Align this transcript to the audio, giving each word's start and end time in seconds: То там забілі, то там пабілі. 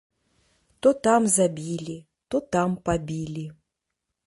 То 0.85 0.93
там 1.07 1.27
забілі, 1.33 1.99
то 2.27 2.41
там 2.57 2.75
пабілі. 2.89 3.47